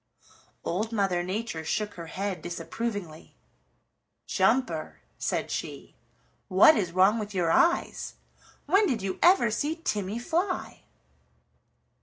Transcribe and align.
Old 0.63 0.91
Mother 0.91 1.21
Nature 1.21 1.63
shook 1.63 1.93
her 1.93 2.07
head 2.07 2.41
disapprovingly. 2.41 3.35
"Jumper," 4.25 4.99
said 5.19 5.51
she, 5.51 5.93
"what 6.47 6.75
is 6.75 6.91
wrong 6.91 7.19
with 7.19 7.35
your 7.35 7.51
eyes? 7.51 8.15
When 8.65 8.87
did 8.87 9.03
you 9.03 9.19
ever 9.21 9.51
see 9.51 9.75
Timmy 9.75 10.17
fly?" 10.17 10.81